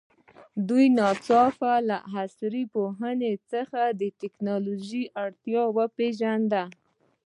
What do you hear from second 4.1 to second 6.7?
تکنالوژي اړتیا وپېژانده.